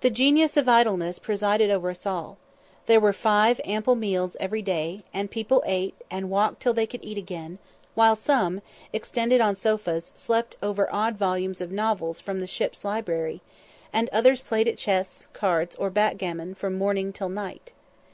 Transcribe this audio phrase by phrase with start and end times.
[0.00, 2.38] The genius of Idleness presided over us all.
[2.86, 7.04] There were five ample meals every day, and people ate, and walked till they could
[7.04, 7.58] eat again;
[7.94, 8.62] while some,
[8.94, 13.42] extended on sofas, slept over odd volumes of novels from the ship's library,
[13.92, 17.72] and others played at chess, cards, or backgammon from morning to night.